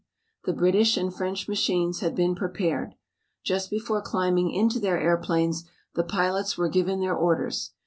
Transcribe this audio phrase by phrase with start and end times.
[0.45, 2.95] The British and French machines had been prepared.
[3.43, 7.73] Just before climbing into their airplanes the pilots were given their orders.